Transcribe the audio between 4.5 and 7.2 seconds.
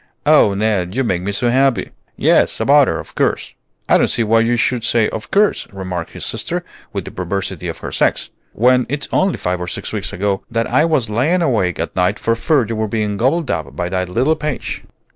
should say 'of course,'" remarked his sister, with the